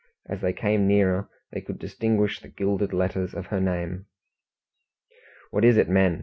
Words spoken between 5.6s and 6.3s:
is it, men?"